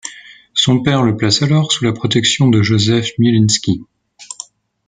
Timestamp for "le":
1.03-1.15